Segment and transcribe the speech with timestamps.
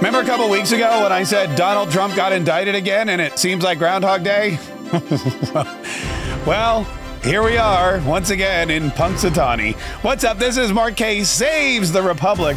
[0.00, 3.38] Remember a couple weeks ago when I said Donald Trump got indicted again and it
[3.38, 4.58] seems like Groundhog Day?
[6.46, 6.84] well,
[7.22, 9.74] here we are once again in Punxsutawney.
[10.02, 10.38] What's up?
[10.38, 12.56] This is Mark Kaye Saves the Republic.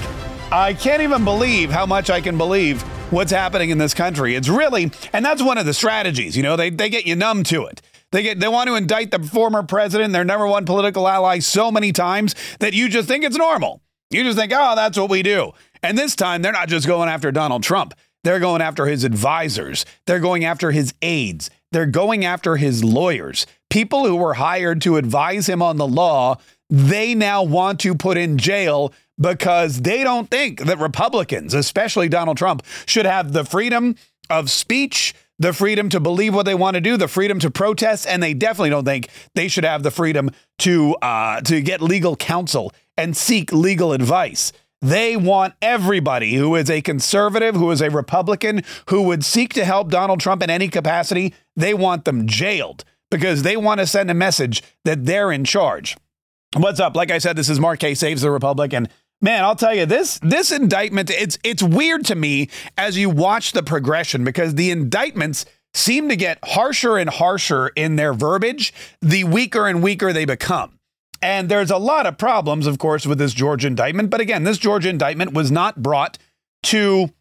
[0.54, 4.36] I can't even believe how much I can believe what's happening in this country.
[4.36, 6.38] It's really, and that's one of the strategies.
[6.38, 7.82] You know, they, they get you numb to it.
[8.12, 11.72] They get they want to indict the former president, their number one political ally, so
[11.72, 13.82] many times that you just think it's normal.
[14.12, 15.52] You just think, oh, that's what we do.
[15.84, 17.94] And this time, they're not just going after Donald Trump.
[18.24, 19.86] They're going after his advisors.
[20.08, 21.50] They're going after his aides.
[21.74, 23.46] They're going after his lawyers.
[23.70, 26.38] People who were hired to advise him on the law,
[26.70, 32.38] they now want to put in jail because they don't think that Republicans, especially Donald
[32.38, 33.96] Trump, should have the freedom
[34.30, 38.08] of speech, the freedom to believe what they want to do, the freedom to protest,
[38.08, 42.16] and they definitely don't think they should have the freedom to uh, to get legal
[42.16, 44.54] counsel and seek legal advice.
[44.84, 49.64] They want everybody who is a conservative, who is a Republican, who would seek to
[49.64, 54.12] help Donald Trump in any capacity, they want them jailed because they want to send
[54.12, 55.96] a message that they're in charge.
[56.58, 56.98] What's up?
[56.98, 58.74] Like I said, this is Mark Kaye Saves the Republic.
[58.74, 58.90] And
[59.22, 63.54] man, I'll tell you this this indictment, it's it's weird to me as you watch
[63.54, 69.24] the progression because the indictments seem to get harsher and harsher in their verbiage the
[69.24, 70.78] weaker and weaker they become.
[71.24, 74.10] And there's a lot of problems, of course, with this Georgia indictment.
[74.10, 76.18] But again, this Georgia indictment was not brought
[76.64, 77.12] to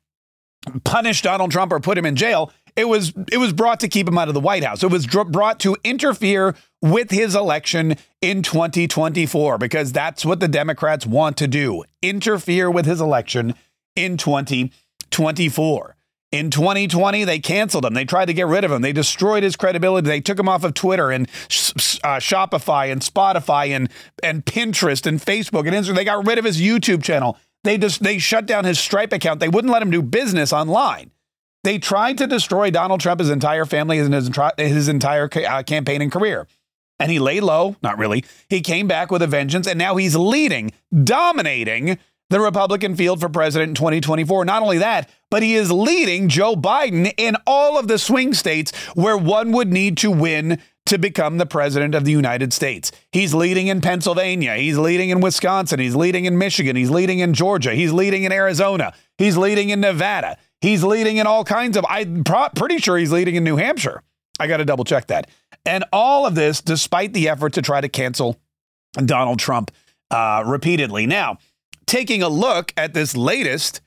[0.83, 2.51] punish Donald Trump or put him in jail.
[2.75, 4.83] It was it was brought to keep him out of the White House.
[4.83, 10.49] It was dr- brought to interfere with his election in 2024 because that's what the
[10.49, 11.85] Democrats want to do.
[12.03, 13.55] Interfere with his election
[13.95, 15.97] in 2024.
[16.33, 17.93] In 2020, they canceled him.
[17.93, 18.81] They tried to get rid of him.
[18.81, 20.09] They destroyed his credibility.
[20.09, 23.91] They took him off of Twitter and uh, Shopify and Spotify and
[24.23, 25.97] and Pinterest and Facebook and Instagram.
[25.97, 27.39] They got rid of his YouTube channel.
[27.65, 29.41] They just they shut down his Stripe account.
[29.41, 31.11] They wouldn't let him do business online.
[31.65, 36.03] They tried to destroy Donald Trump, his entire family, and his, his entire uh, campaign
[36.03, 36.49] and career.
[36.99, 38.25] And he lay low, not really.
[38.49, 40.73] He came back with a vengeance, and now he's leading,
[41.05, 41.99] dominating
[42.33, 44.45] the Republican field for president in 2024.
[44.45, 48.75] Not only that, but he is leading Joe Biden in all of the swing states
[48.95, 52.91] where one would need to win to become the president of the United States.
[53.13, 54.57] He's leading in Pennsylvania.
[54.57, 55.79] He's leading in Wisconsin.
[55.79, 56.75] He's leading in Michigan.
[56.75, 57.75] He's leading in Georgia.
[57.75, 58.93] He's leading in Arizona.
[59.19, 60.39] He's leading in Nevada.
[60.61, 64.03] He's leading in all kinds of, I'm pretty sure he's leading in New Hampshire.
[64.41, 65.29] I got to double check that.
[65.65, 68.41] And all of this despite the effort to try to cancel
[68.95, 69.71] Donald Trump
[70.11, 71.07] uh, repeatedly.
[71.07, 71.39] Now,
[71.87, 73.81] taking a look at this latest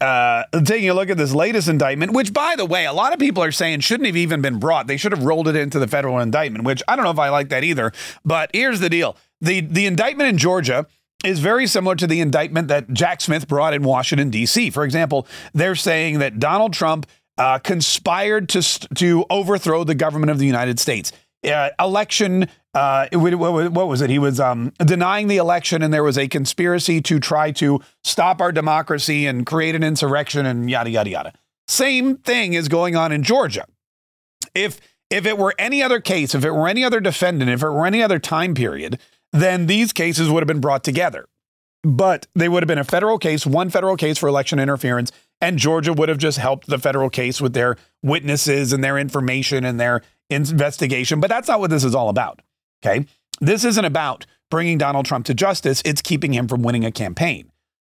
[0.00, 3.18] uh, taking a look at this latest indictment, which, by the way, a lot of
[3.18, 4.86] people are saying shouldn't have even been brought.
[4.86, 7.28] They should have rolled it into the federal indictment, which I don't know if I
[7.28, 7.92] like that either.
[8.24, 10.86] But here's the deal: the the indictment in Georgia
[11.22, 14.70] is very similar to the indictment that Jack Smith brought in Washington D.C.
[14.70, 18.62] For example, they're saying that Donald Trump uh, conspired to
[18.94, 21.12] to overthrow the government of the United States.
[21.42, 24.10] Uh, election uh, what, what, was it?
[24.10, 28.40] He was um, denying the election, and there was a conspiracy to try to stop
[28.40, 31.32] our democracy and create an insurrection, and yada yada yada.
[31.66, 33.64] Same thing is going on in Georgia.
[34.54, 34.80] If
[35.10, 37.86] if it were any other case, if it were any other defendant, if it were
[37.86, 39.00] any other time period,
[39.32, 41.26] then these cases would have been brought together.
[41.82, 45.58] But they would have been a federal case, one federal case for election interference, and
[45.58, 49.80] Georgia would have just helped the federal case with their witnesses and their information and
[49.80, 51.20] their investigation.
[51.20, 52.40] But that's not what this is all about.
[52.84, 53.06] Okay.
[53.40, 55.82] This isn't about bringing Donald Trump to justice.
[55.84, 57.50] It's keeping him from winning a campaign.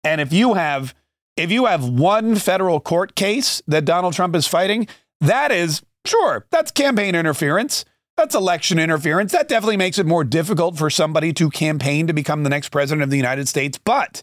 [0.04, 0.94] And if you have,
[1.38, 4.88] if you have one federal court case that Donald Trump is fighting,
[5.20, 7.86] that is sure, that's campaign interference.
[8.18, 9.32] That's election interference.
[9.32, 13.04] That definitely makes it more difficult for somebody to campaign to become the next president
[13.04, 13.80] of the United States.
[13.84, 14.22] But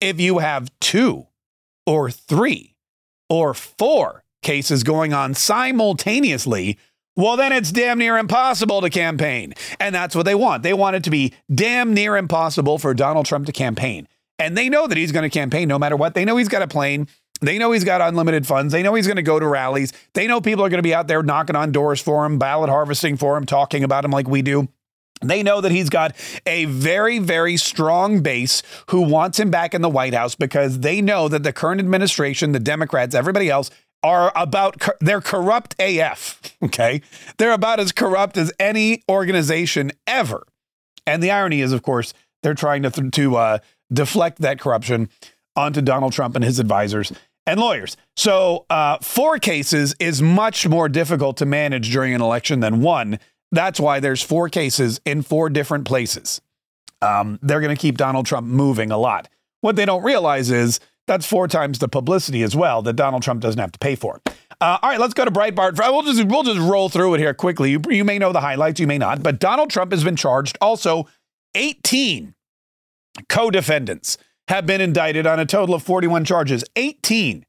[0.00, 1.26] if you have two
[1.86, 2.76] or three
[3.28, 6.78] or four cases going on simultaneously,
[7.16, 9.54] well, then it's damn near impossible to campaign.
[9.80, 10.62] And that's what they want.
[10.62, 14.06] They want it to be damn near impossible for Donald Trump to campaign.
[14.38, 16.14] And they know that he's going to campaign no matter what.
[16.14, 17.08] They know he's got a plane.
[17.40, 18.72] They know he's got unlimited funds.
[18.72, 19.92] They know he's going to go to rallies.
[20.14, 22.70] They know people are going to be out there knocking on doors for him, ballot
[22.70, 24.68] harvesting for him, talking about him like we do.
[25.22, 26.14] They know that he's got
[26.44, 31.00] a very, very strong base who wants him back in the White House because they
[31.00, 33.70] know that the current administration, the Democrats, everybody else
[34.02, 36.40] are about, they're corrupt AF.
[36.62, 37.02] Okay.
[37.38, 40.46] They're about as corrupt as any organization ever.
[41.06, 43.58] And the irony is, of course, they're trying to, to uh,
[43.92, 45.08] deflect that corruption
[45.54, 47.12] onto Donald Trump and his advisors
[47.46, 47.96] and lawyers.
[48.16, 53.18] So, uh, four cases is much more difficult to manage during an election than one.
[53.52, 56.40] That's why there's four cases in four different places.
[57.00, 59.28] Um, they're going to keep Donald Trump moving a lot.
[59.60, 63.40] What they don't realize is that's four times the publicity as well that Donald Trump
[63.40, 64.20] doesn't have to pay for.
[64.60, 65.78] Uh, all right, let's go to Breitbart.
[65.78, 67.70] We'll just we'll just roll through it here quickly.
[67.70, 70.56] You, you may know the highlights, you may not, but Donald Trump has been charged.
[70.60, 71.06] Also,
[71.54, 72.34] 18
[73.28, 74.18] co-defendants
[74.48, 76.64] have been indicted on a total of 41 charges.
[76.76, 77.44] 18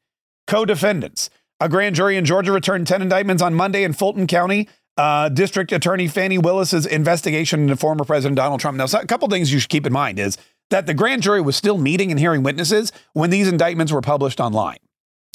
[0.48, 1.30] co-defendants.
[1.60, 4.68] A grand jury in Georgia returned 10 indictments on Monday in Fulton County.
[4.98, 8.78] Uh, District Attorney Fani Willis's investigation into former President Donald Trump.
[8.78, 10.38] Now, a couple things you should keep in mind is
[10.70, 14.40] that the grand jury was still meeting and hearing witnesses when these indictments were published
[14.40, 14.78] online.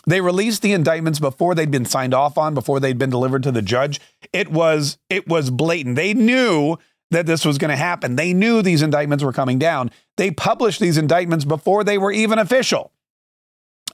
[0.07, 3.53] They released the indictments before they'd been signed off on, before they'd been delivered to
[3.53, 4.01] the judge.
[4.33, 5.97] It was it was blatant.
[5.97, 6.77] They knew
[7.13, 8.17] that this was going to happen.
[8.17, 9.91] They knew these indictments were coming down.
[10.17, 12.91] They published these indictments before they were even official.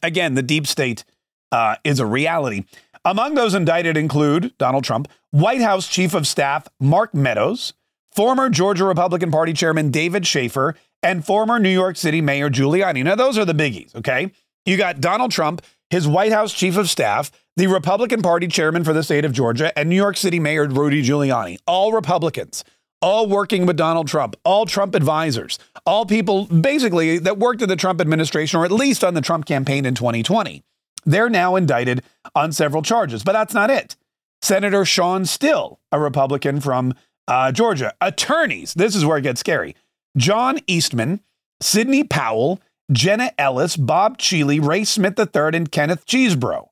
[0.02, 1.04] Again, the deep state
[1.52, 2.64] uh, is a reality.
[3.04, 7.74] Among those indicted include Donald Trump, White House Chief of Staff Mark Meadows,
[8.14, 13.04] former Georgia Republican Party Chairman David Shafer, and former New York City Mayor Giuliani.
[13.04, 14.32] Now, those are the biggies, okay?
[14.66, 18.92] You got Donald Trump, his White House Chief of Staff, the Republican Party Chairman for
[18.92, 22.64] the state of Georgia, and New York City Mayor Rudy Giuliani, all Republicans
[23.00, 27.76] all working with Donald Trump, all Trump advisors, all people basically that worked in the
[27.76, 30.62] Trump administration or at least on the Trump campaign in 2020.
[31.06, 32.02] They're now indicted
[32.34, 33.96] on several charges, but that's not it.
[34.42, 36.94] Senator Shawn Still, a Republican from
[37.26, 39.74] uh, Georgia, attorneys, this is where it gets scary.
[40.16, 41.20] John Eastman,
[41.60, 42.60] Sidney Powell,
[42.90, 46.68] Jenna Ellis, Bob Cheeley, Ray Smith III, and Kenneth Chesebro.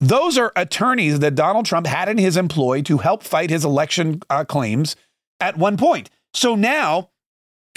[0.00, 4.22] Those are attorneys that Donald Trump had in his employ to help fight his election
[4.30, 4.96] uh, claims
[5.40, 6.08] at one point.
[6.32, 7.10] So now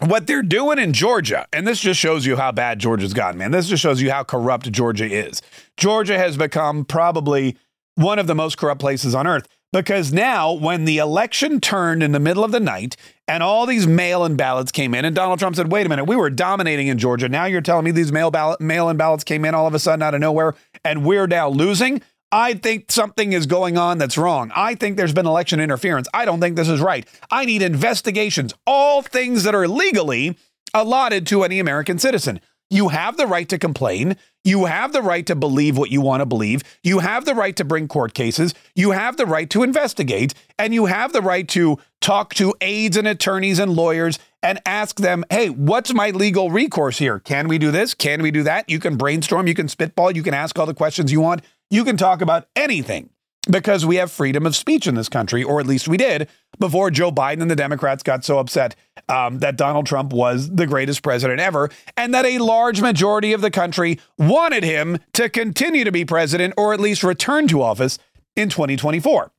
[0.05, 3.51] what they're doing in Georgia, and this just shows you how bad Georgia's gotten, man.
[3.51, 5.41] This just shows you how corrupt Georgia is.
[5.75, 7.57] Georgia has become probably
[7.95, 12.11] one of the most corrupt places on earth because now, when the election turned in
[12.11, 12.95] the middle of the night
[13.27, 16.05] and all these mail in ballots came in, and Donald Trump said, wait a minute,
[16.05, 17.27] we were dominating in Georgia.
[17.27, 20.03] Now you're telling me these mail ballot, in ballots came in all of a sudden
[20.03, 20.53] out of nowhere
[20.85, 22.01] and we're now losing?
[22.31, 24.51] I think something is going on that's wrong.
[24.55, 26.07] I think there's been election interference.
[26.13, 27.07] I don't think this is right.
[27.29, 28.53] I need investigations.
[28.65, 30.37] All things that are legally
[30.73, 32.39] allotted to any American citizen.
[32.73, 34.17] You have the right to complain.
[34.43, 36.63] You have the right to believe what you want to believe.
[36.81, 38.55] You have the right to bring court cases.
[38.73, 40.33] You have the right to investigate.
[40.57, 44.99] And you have the right to talk to aides and attorneys and lawyers and ask
[44.99, 47.19] them, hey, what's my legal recourse here?
[47.19, 47.93] Can we do this?
[47.93, 48.67] Can we do that?
[48.67, 49.45] You can brainstorm.
[49.45, 50.09] You can spitball.
[50.09, 51.43] You can ask all the questions you want.
[51.69, 53.11] You can talk about anything
[53.49, 56.29] because we have freedom of speech in this country, or at least we did
[56.59, 58.75] before Joe Biden and the Democrats got so upset
[59.09, 63.41] um, that Donald Trump was the greatest president ever, and that a large majority of
[63.41, 67.99] the country wanted him to continue to be president or at least return to office
[68.35, 69.31] in 2024.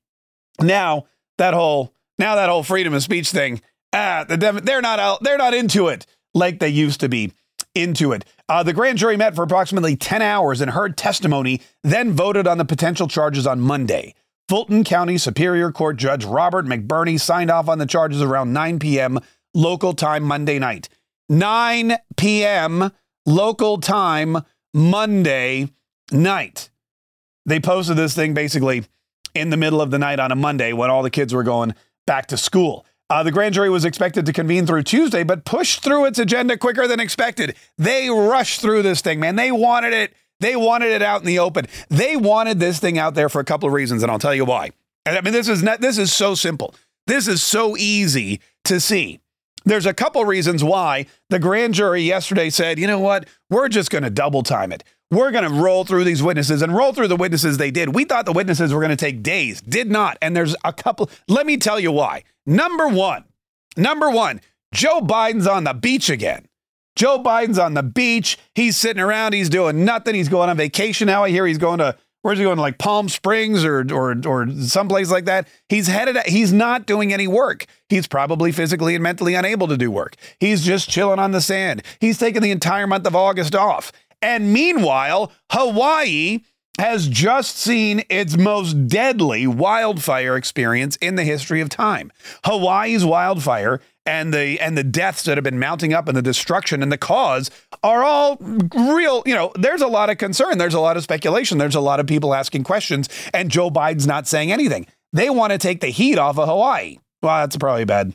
[0.60, 1.06] Now
[1.38, 3.60] that whole now that whole freedom of speech thing,
[3.92, 7.32] ah, the they're not out, they're not into it like they used to be
[7.74, 8.24] into it.
[8.48, 12.58] Uh, the grand jury met for approximately 10 hours and heard testimony, then voted on
[12.58, 14.14] the potential charges on Monday.
[14.48, 19.18] Fulton County Superior Court Judge Robert McBurney signed off on the charges around 9 p.m.
[19.54, 20.90] local time Monday night.
[21.30, 22.90] 9 p.m.
[23.24, 24.36] local time
[24.74, 25.70] Monday
[26.12, 26.68] night.
[27.46, 28.84] They posted this thing basically
[29.34, 31.74] in the middle of the night on a Monday when all the kids were going
[32.06, 32.84] back to school.
[33.10, 36.56] Uh, the grand jury was expected to convene through Tuesday, but pushed through its agenda
[36.56, 37.54] quicker than expected.
[37.76, 39.36] They rushed through this thing, man.
[39.36, 40.14] They wanted it.
[40.40, 41.66] They wanted it out in the open.
[41.90, 44.44] They wanted this thing out there for a couple of reasons, and I'll tell you
[44.44, 44.72] why.
[45.06, 45.80] And I mean, this is not.
[45.80, 46.74] This is so simple.
[47.06, 49.20] This is so easy to see.
[49.66, 53.90] There's a couple reasons why the grand jury yesterday said, you know what, we're just
[53.90, 54.84] going to double time it.
[55.14, 57.94] We're going to roll through these witnesses and roll through the witnesses they did.
[57.94, 60.18] We thought the witnesses were going to take days, did not.
[60.20, 61.08] And there's a couple.
[61.28, 62.24] Let me tell you why.
[62.46, 63.24] Number one,
[63.76, 64.40] number one,
[64.72, 66.46] Joe Biden's on the beach again.
[66.96, 68.38] Joe Biden's on the beach.
[68.54, 69.34] He's sitting around.
[69.34, 70.14] He's doing nothing.
[70.14, 71.24] He's going on vacation now.
[71.24, 75.10] I hear he's going to where's he going like Palm Springs or or or someplace
[75.10, 75.46] like that.
[75.68, 76.16] He's headed.
[76.26, 77.66] He's not doing any work.
[77.88, 80.16] He's probably physically and mentally unable to do work.
[80.40, 81.82] He's just chilling on the sand.
[82.00, 83.92] He's taking the entire month of August off.
[84.24, 86.40] And meanwhile, Hawaii
[86.78, 92.10] has just seen its most deadly wildfire experience in the history of time.
[92.46, 96.82] Hawaii's wildfire and the and the deaths that have been mounting up and the destruction
[96.82, 97.50] and the cause
[97.82, 99.22] are all real.
[99.26, 100.56] You know, there's a lot of concern.
[100.56, 101.58] There's a lot of speculation.
[101.58, 104.86] There's a lot of people asking questions, and Joe Biden's not saying anything.
[105.12, 106.96] They want to take the heat off of Hawaii.
[107.22, 108.14] Well, that's probably bad.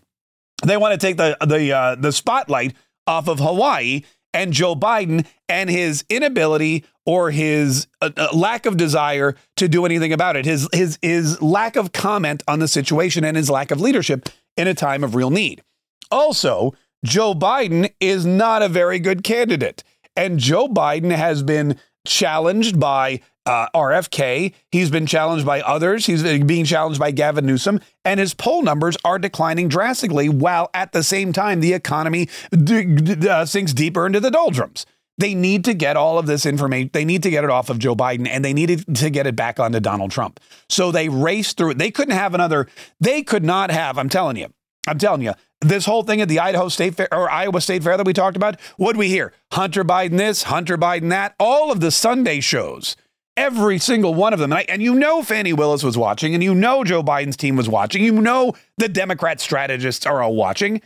[0.66, 2.74] They want to take the the uh, the spotlight
[3.06, 4.02] off of Hawaii
[4.34, 9.86] and Joe Biden and his inability or his uh, uh, lack of desire to do
[9.86, 10.46] anything about it.
[10.46, 14.68] His his his lack of comment on the situation and his lack of leadership in
[14.68, 15.64] a time of real need.
[16.12, 19.84] Also, Joe Biden is not a very good candidate.
[20.16, 21.80] And Joe Biden has been
[22.10, 24.54] challenged by uh, RFK.
[24.72, 26.06] He's been challenged by others.
[26.06, 30.28] He's being challenged by Gavin Newsom, and his poll numbers are declining drastically.
[30.28, 34.86] While at the same time, the economy d- d- uh, sinks deeper into the doldrums.
[35.18, 36.92] They need to get all of this information.
[36.94, 39.36] They need to get it off of Joe Biden, and they needed to get it
[39.36, 40.40] back onto Donald Trump.
[40.70, 41.78] So they raced through it.
[41.78, 42.68] They couldn't have another.
[43.00, 43.98] They could not have.
[43.98, 44.48] I'm telling you.
[44.88, 47.98] I'm telling you, this whole thing at the Idaho State Fair or Iowa State Fair
[47.98, 49.34] that we talked about, what we hear?
[49.52, 52.96] Hunter Biden this, Hunter Biden that, all of the Sunday shows,
[53.36, 54.52] every single one of them.
[54.52, 57.56] And, I, and you know Fani Willis was watching, and you know Joe Biden's team
[57.56, 60.82] was watching, you know the Democrat strategists are all watching.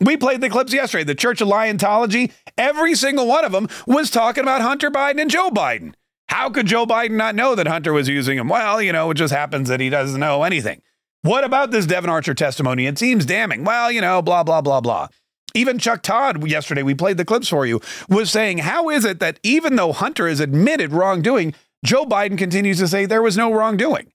[0.00, 1.04] We played the clips yesterday.
[1.04, 5.30] The Church of Liontology, every single one of them was talking about Hunter Biden and
[5.30, 5.94] Joe Biden.
[6.28, 8.48] How could Joe Biden not know that Hunter was using him?
[8.48, 10.80] Well, you know, it just happens that he doesn't know anything.
[11.22, 12.86] What about this Devon Archer testimony?
[12.86, 13.64] It seems damning.
[13.64, 15.08] Well, you know, blah, blah, blah, blah.
[15.54, 19.20] Even Chuck Todd, yesterday, we played the clips for you, was saying, How is it
[19.20, 23.52] that even though Hunter has admitted wrongdoing, Joe Biden continues to say there was no
[23.52, 24.12] wrongdoing?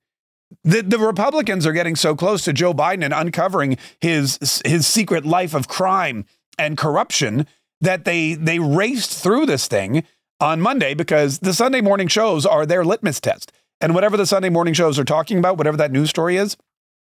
[0.64, 5.26] The, the Republicans are getting so close to Joe Biden and uncovering his, his secret
[5.26, 6.26] life of crime
[6.58, 7.46] and corruption
[7.82, 10.04] that they, they raced through this thing
[10.40, 13.52] on Monday because the Sunday morning shows are their litmus test.
[13.82, 16.56] And whatever the Sunday morning shows are talking about, whatever that news story is,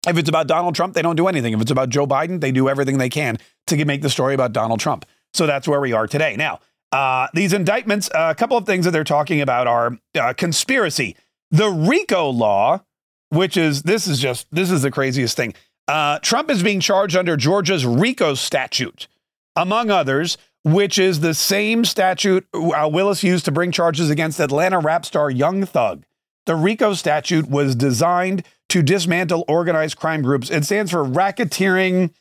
[0.07, 1.53] if it's about Donald Trump, they don't do anything.
[1.53, 4.53] If it's about Joe Biden, they do everything they can to make the story about
[4.53, 5.05] Donald Trump.
[5.35, 6.37] So that's where we are today.
[6.37, 6.61] Now,
[6.93, 11.17] uh, these indictments, uh, a couple of things that they're talking about are uh, conspiracy.
[11.51, 12.85] The RICO law,
[13.31, 15.55] which is this is just this is the craziest thing.
[15.89, 19.09] Uh, Trump is being charged under Georgia's RICO statute,
[19.55, 24.79] among others, which is the same statute uh, Willis used to bring charges against Atlanta
[24.79, 26.05] rap star Young Thug.
[26.47, 30.50] The RICO statute was designed to dismantle organized crime groups.
[30.50, 32.12] It stands for racketeering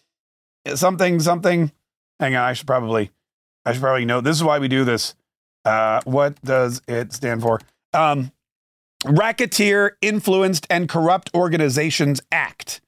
[0.74, 1.72] something something.
[2.20, 3.12] Hang on, I should probably
[3.66, 4.22] I should probably know.
[4.22, 5.16] This is why we do this.
[5.64, 7.60] Uh, what does it stand for?
[7.94, 8.32] Um,
[9.06, 12.82] Racketeer Influenced and Corrupt Organizations Act.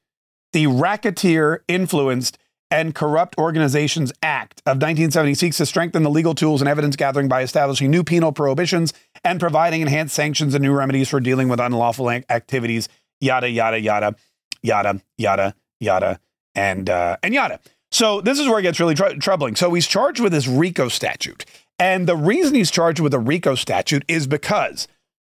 [0.53, 2.37] The Racketeer Influenced
[2.69, 7.27] and Corrupt Organizations Act of 1970 seeks to strengthen the legal tools and evidence gathering
[7.27, 11.59] by establishing new penal prohibitions and providing enhanced sanctions and new remedies for dealing with
[11.59, 14.15] unlawful activities yada yada yada
[14.61, 16.19] yada yada yada
[16.55, 17.59] and uh, and yada.
[17.91, 19.55] So this is where it gets really tr- troubling.
[19.55, 21.45] So he's charged with this RICO statute,
[21.79, 24.87] and the reason he's charged with a RICO statute is because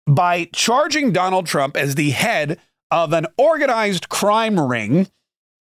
[0.06, 2.58] by charging Donald Trump as the head
[2.90, 5.08] of an organized crime ring,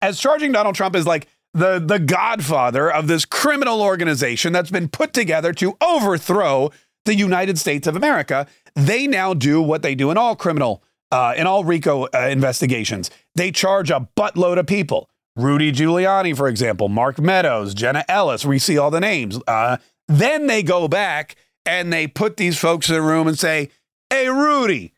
[0.00, 4.88] as charging Donald Trump as like the the godfather of this criminal organization that's been
[4.88, 6.70] put together to overthrow
[7.06, 11.34] the United States of America, they now do what they do in all criminal uh,
[11.36, 13.10] in all RICO uh, investigations.
[13.34, 15.08] They charge a buttload of people.
[15.36, 18.44] Rudy Giuliani, for example, Mark Meadows, Jenna Ellis.
[18.46, 19.38] We see all the names.
[19.46, 19.76] Uh,
[20.08, 21.36] then they go back
[21.66, 23.70] and they put these folks in the room and say,
[24.08, 24.94] "Hey, Rudy,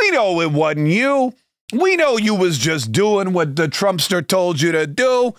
[0.00, 1.32] we know it wasn't you.
[1.72, 5.34] We know you was just doing what the Trumpster told you to do.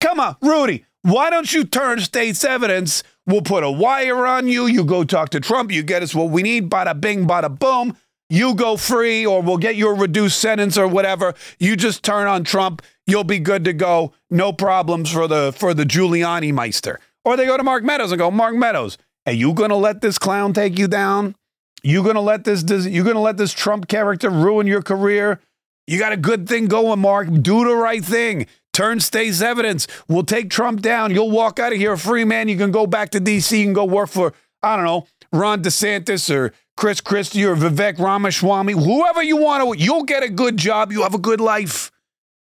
[0.00, 3.02] Come on, Rudy, why don't you turn state's evidence?
[3.26, 4.66] We'll put a wire on you.
[4.66, 5.72] You go talk to Trump.
[5.72, 6.70] You get us what we need.
[6.70, 7.96] Bada bing, bada boom
[8.32, 11.34] you go free or we'll get you a reduced sentence or whatever.
[11.58, 14.14] You just turn on Trump, you'll be good to go.
[14.30, 16.98] No problems for the for the Giuliani Meister.
[17.26, 18.96] Or they go to Mark Meadows and go, Mark Meadows,
[19.26, 21.36] are you gonna let this clown take you down?
[21.82, 25.38] You gonna let this, you gonna let this Trump character ruin your career?
[25.86, 27.28] You got a good thing going, Mark.
[27.42, 28.46] Do the right thing.
[28.72, 29.86] Turn state's evidence.
[30.08, 31.12] We'll take Trump down.
[31.12, 32.48] You'll walk out of here a free man.
[32.48, 36.34] You can go back to DC and go work for, I don't know, Ron DeSantis
[36.34, 40.92] or Chris Christie or Vivek Ramaswamy, whoever you want to, you'll get a good job.
[40.92, 41.90] You have a good life.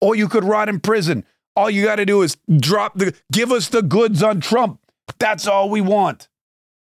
[0.02, 1.26] Or you could rot in prison.
[1.56, 4.80] All you got to do is drop the, give us the goods on Trump.
[5.20, 6.28] That's all we want.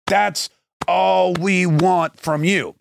[0.07, 0.51] That's
[0.87, 2.75] all we want from you.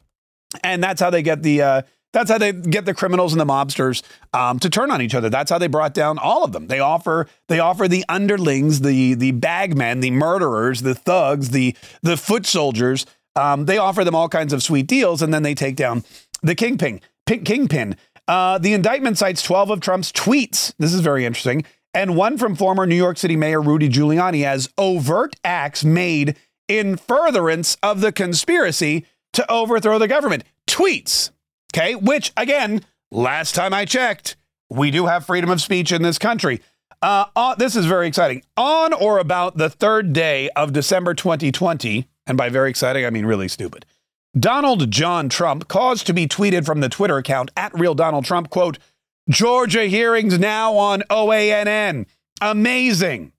[0.64, 1.82] And that's how they get the, uh,
[2.16, 4.02] that's how they get the criminals and the mobsters
[4.34, 5.30] um, to turn on each other.
[5.30, 6.68] That's how they brought down all of them.
[6.68, 12.18] They offer they offer the underlings, the the bagmen, the murderers, the thugs, the the
[12.18, 13.06] foot soldiers
[13.36, 16.04] um, they offer them all kinds of sweet deals, and then they take down
[16.42, 17.02] the kingpin.
[17.28, 17.98] Kingpin.
[18.28, 20.74] Uh, the indictment cites 12 of Trump's tweets.
[20.80, 21.64] This is very interesting.
[21.94, 26.36] and one from former New York City Mayor Rudy Giuliani as overt acts made
[26.68, 30.44] in furtherance of the conspiracy to overthrow the government.
[30.68, 31.32] Tweets,
[31.76, 34.38] okay, which again, last time I checked,
[34.70, 36.62] we do have freedom of speech in this country.
[37.02, 38.44] Uh, uh, this is very exciting.
[38.58, 43.26] On or about the third day of December 2020, and by very exciting, I mean
[43.26, 43.86] really stupid,
[44.38, 48.50] Donald John Trump caused to be tweeted from the Twitter account at Real Donald Trump,
[48.50, 48.80] quote,
[49.30, 52.06] Georgia hearings now on OANN.
[52.42, 53.32] Amazing.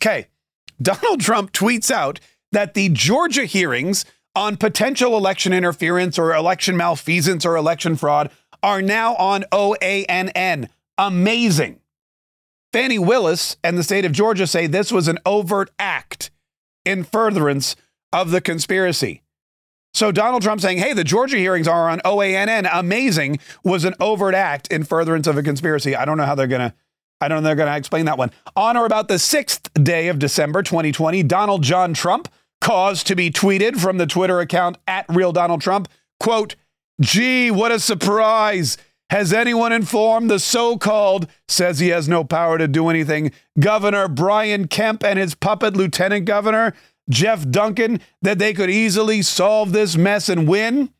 [0.00, 0.28] Okay.
[0.80, 2.20] Donald Trump tweets out
[2.52, 4.04] that the Georgia hearings
[4.38, 8.30] on potential election interference or election malfeasance or election fraud
[8.62, 10.68] are now on OANN.
[10.96, 11.80] Amazing.
[12.72, 16.30] Fani Willis and the state of Georgia say this was an overt act
[16.84, 17.74] in furtherance
[18.12, 19.22] of the conspiracy.
[19.92, 24.36] So Donald Trump saying, hey, the Georgia hearings are on OANN, amazing, was an overt
[24.36, 25.96] act in furtherance of a conspiracy.
[25.96, 26.74] I don't know how they're going to.
[27.20, 28.30] I don't know they're going to explain that one.
[28.54, 32.28] On or about the sixth day of December 2020, Donald John Trump
[32.68, 35.88] caused to be tweeted from the Twitter account at Real Donald Trump,
[36.20, 36.54] quote,
[37.00, 38.76] gee, what a surprise.
[39.08, 44.06] Has anyone informed the so called, says he has no power to do anything, Governor
[44.06, 46.74] Brian Kemp and his puppet lieutenant governor
[47.08, 50.90] Jeff Duncan that they could easily solve this mess and win?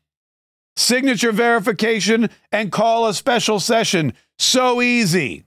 [0.75, 4.13] Signature verification and call a special session.
[4.39, 5.43] So easy.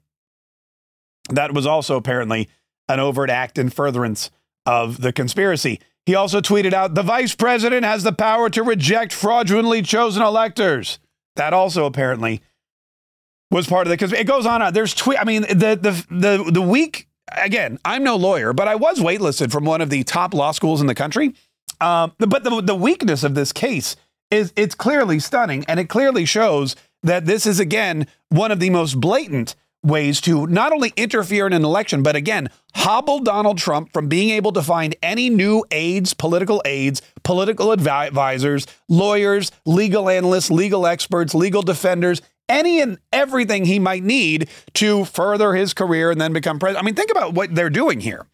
[1.31, 2.49] That was also apparently
[2.89, 4.31] an overt act in furtherance
[4.65, 5.81] of the conspiracy.
[6.07, 10.99] He also tweeted out the vice president has the power to reject fraudulently chosen electors.
[11.37, 12.43] That also apparently
[13.51, 14.73] was part of the because it goes on.
[14.73, 15.21] There's tweet.
[15.21, 19.53] I mean, the the the the week again, I'm no lawyer, but I was waitlisted
[19.53, 21.35] from one of the top law schools in the country.
[21.81, 23.97] Um, but the, the weakness of this case
[24.31, 28.71] is it's clearly stunning, and it clearly shows that this is again one of the
[28.71, 33.93] most blatant ways to not only interfere in an election, but again, hobble Donald Trump
[33.93, 40.51] from being able to find any new aides, political aides, political advisors, lawyers, legal analysts,
[40.51, 46.21] legal experts, legal defenders, any and everything he might need to further his career and
[46.21, 46.85] then become president.
[46.85, 48.27] I mean, think about what they're doing here.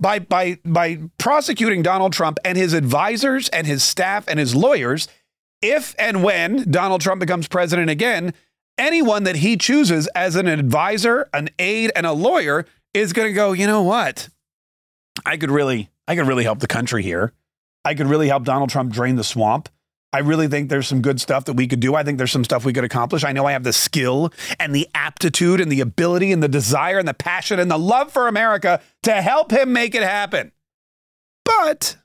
[0.00, 5.08] By, by, by prosecuting Donald Trump and his advisors and his staff and his lawyers,
[5.62, 8.34] if and when Donald Trump becomes president again,
[8.78, 13.34] anyone that he chooses as an advisor, an aide, and a lawyer is going to
[13.34, 14.28] go, you know what?
[15.24, 17.32] I could really, I could really help the country here.
[17.84, 19.68] I could really help Donald Trump drain the swamp.
[20.12, 21.96] I really think there's some good stuff that we could do.
[21.96, 23.24] I think there's some stuff we could accomplish.
[23.24, 27.00] I know I have the skill and the aptitude and the ability and the desire
[27.00, 30.52] and the passion and the love for America to help him make it happen.
[31.44, 31.96] But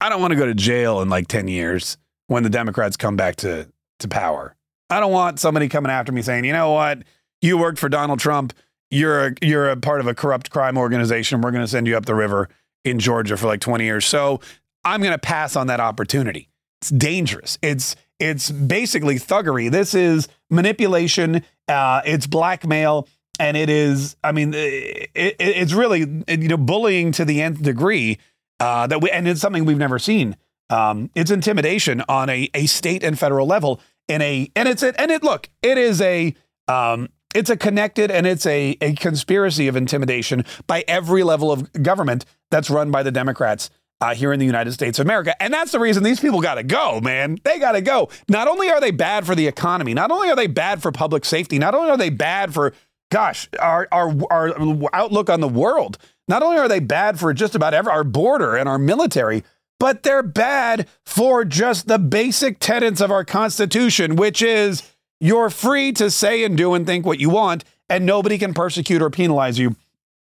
[0.00, 3.16] I don't want to go to jail in like 10 years when the Democrats come
[3.16, 4.56] back to, to power.
[4.90, 7.02] I don't want somebody coming after me saying, you know what?
[7.40, 8.52] You worked for Donald Trump.
[8.90, 11.40] You're a, you're a part of a corrupt crime organization.
[11.40, 12.48] We're going to send you up the river
[12.84, 14.06] in Georgia for like 20 years.
[14.06, 14.40] So
[14.84, 16.48] I'm going to pass on that opportunity.
[16.80, 17.58] It's dangerous.
[17.62, 19.70] It's it's basically thuggery.
[19.70, 21.42] This is manipulation.
[21.68, 24.16] Uh, it's blackmail, and it is.
[24.22, 28.18] I mean, it, it, it's really you know bullying to the nth degree.
[28.60, 30.36] Uh, that we and it's something we've never seen.
[30.70, 33.80] Um, it's intimidation on a a state and federal level.
[34.08, 36.34] In a and it's a, and it look it is a
[36.68, 41.72] um, it's a connected and it's a a conspiracy of intimidation by every level of
[41.82, 45.40] government that's run by the Democrats uh, here in the United States of America.
[45.42, 47.38] And that's the reason these people got to go, man.
[47.44, 48.10] They got to go.
[48.28, 51.24] Not only are they bad for the economy, not only are they bad for public
[51.24, 52.74] safety, not only are they bad for,
[53.10, 54.54] gosh, our, our, our
[54.92, 58.56] outlook on the world, not only are they bad for just about every, our border
[58.56, 59.44] and our military,
[59.78, 64.82] but they're bad for just the basic tenets of our Constitution, which is
[65.20, 69.02] you're free to say and do and think what you want, and nobody can persecute
[69.02, 69.76] or penalize you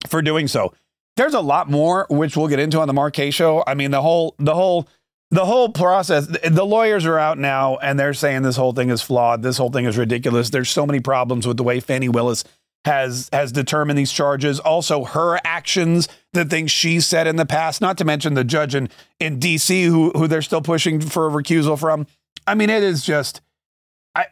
[0.09, 0.73] for doing so.
[1.17, 3.63] There's a lot more which we'll get into on the Kaye show.
[3.67, 4.89] I mean, the whole the whole
[5.31, 6.27] the whole process.
[6.27, 9.43] The lawyers are out now and they're saying this whole thing is flawed.
[9.43, 10.51] This whole thing is ridiculous.
[10.51, 12.45] There's so many problems with the way Fani Willis
[12.85, 14.59] has has determined these charges.
[14.59, 17.81] Also, her actions, the things she said in the past.
[17.81, 18.89] Not to mention the judge in
[19.19, 19.85] in D.C.
[19.85, 22.07] who who they're still pushing for a recusal from.
[22.47, 23.41] I mean, it is just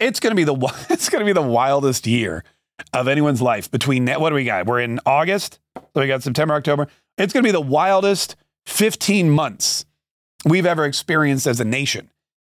[0.01, 2.45] it's going to be the it's going to be the wildest year
[2.93, 4.67] of anyone's life between what do we got?
[4.67, 6.89] We're in August, so we got September, October.
[7.17, 9.85] It's going to be the wildest 15 months
[10.45, 12.11] we've ever experienced as a nation.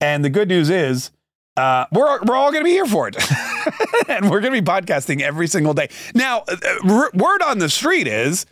[0.02, 1.12] And the good news is,
[1.58, 3.18] uh, we're, we're all going to be here for it.
[4.08, 5.90] and we're going to be podcasting every single day.
[6.14, 6.56] Now, uh,
[6.88, 8.46] r- word on the street is,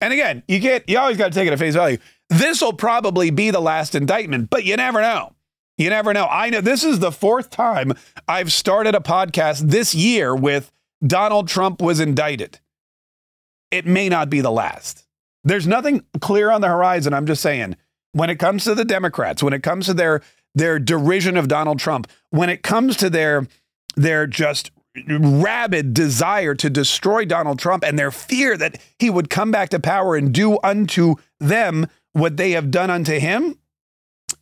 [0.00, 1.98] and again, you can't, you always got to take it at face value.
[2.30, 5.34] This will probably be the last indictment, but you never know.
[5.76, 6.26] You never know.
[6.30, 7.92] I know this is the fourth time
[8.28, 10.70] I've started a podcast this year with
[11.06, 12.60] Donald Trump was indicted,
[13.70, 15.06] it may not be the last.
[15.42, 17.12] There's nothing clear on the horizon.
[17.12, 17.76] I'm just saying,
[18.12, 20.22] when it comes to the Democrats, when it comes to their
[20.54, 23.46] their derision of Donald Trump, when it comes to their
[23.96, 24.72] their just
[25.06, 29.80] rabid desire to destroy Donald Trump and their fear that he would come back to
[29.80, 33.58] power and do unto them what they have done unto him,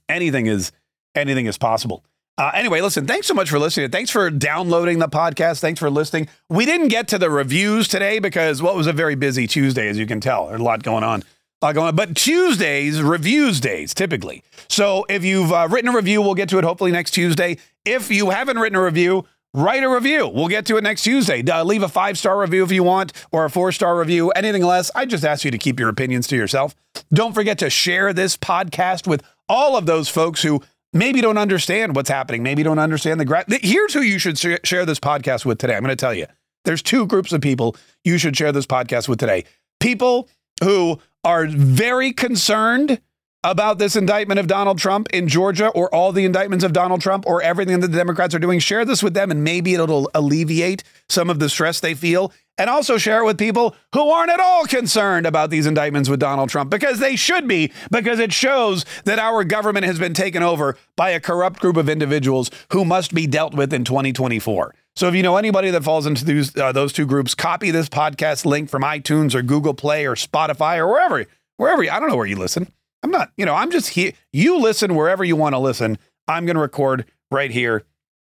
[0.09, 0.72] anything is
[1.14, 2.05] anything is possible.
[2.38, 3.90] Uh, anyway, listen, thanks so much for listening.
[3.90, 5.61] Thanks for downloading the podcast.
[5.61, 6.28] Thanks for listening.
[6.48, 9.88] We didn't get to the reviews today because what well, was a very busy Tuesday,
[9.88, 10.48] as you can tell.
[10.48, 11.24] There's a lot going on.
[11.62, 11.96] Lot going on.
[11.96, 14.42] But Tuesdays, reviews days, typically.
[14.68, 17.59] So if you've uh, written a review, we'll get to it hopefully next Tuesday.
[17.85, 20.27] If you haven't written a review, write a review.
[20.29, 21.42] We'll get to it next Tuesday.
[21.42, 24.31] Uh, leave a five star review if you want, or a four star review.
[24.31, 26.75] Anything less, I just ask you to keep your opinions to yourself.
[27.12, 31.94] Don't forget to share this podcast with all of those folks who maybe don't understand
[31.94, 35.59] what's happening, maybe don't understand the gra- Here's who you should share this podcast with
[35.59, 35.75] today.
[35.75, 36.27] I'm going to tell you.
[36.64, 39.44] There's two groups of people you should share this podcast with today.
[39.81, 40.29] People
[40.62, 43.01] who are very concerned
[43.45, 47.27] about this indictment of Donald Trump in Georgia or all the indictments of Donald Trump
[47.27, 48.61] or everything that the Democrats are doing.
[48.61, 52.71] Share this with them and maybe it'll alleviate some of the stress they feel and
[52.71, 56.51] also share it with people who aren't at all concerned about these indictments with Donald
[56.51, 60.77] Trump because they should be, because it shows that our government has been taken over
[60.95, 64.75] by a corrupt group of individuals who must be dealt with in 2024.
[64.94, 67.88] So if you know anybody that falls into those, uh, those two groups, copy this
[67.88, 71.24] podcast link from iTunes or Google Play or Spotify or wherever,
[71.57, 72.70] wherever, I don't know where you listen.
[73.02, 74.12] I'm not, you know, I'm just here.
[74.33, 75.98] You listen wherever you want to listen.
[76.28, 77.85] I'm going to record right here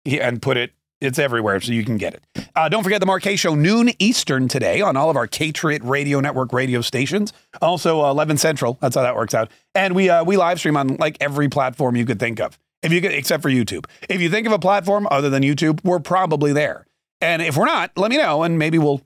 [0.04, 0.72] and put it
[1.02, 2.48] it's everywhere, so you can get it.
[2.54, 5.82] Uh, don't forget the Mark Kaye Show, noon Eastern today on all of our Patriot
[5.82, 7.32] Radio Network radio stations.
[7.60, 8.78] Also, uh, 11 Central.
[8.80, 9.50] That's how that works out.
[9.74, 12.92] And we uh, we live stream on like every platform you could think of, if
[12.92, 13.86] you could, except for YouTube.
[14.08, 16.86] If you think of a platform other than YouTube, we're probably there.
[17.20, 19.02] And if we're not, let me know, and maybe we'll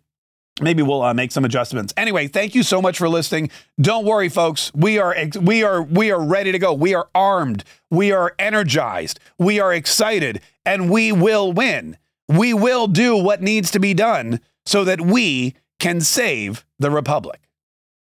[0.61, 1.93] maybe we'll uh, make some adjustments.
[1.97, 3.51] Anyway, thank you so much for listening.
[3.81, 4.73] Don't worry, folks.
[4.75, 6.73] We are we are we are ready to go.
[6.73, 7.65] We are armed.
[7.91, 9.21] We are energized.
[9.39, 11.99] We are excited, and we will win.
[12.29, 17.41] We will do what needs to be done so that we can save the republic.